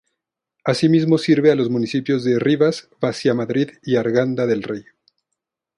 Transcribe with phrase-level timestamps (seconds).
[0.63, 4.83] Asimismo sirve a los municipios de Rivas-Vaciamadrid y Arganda del Rey.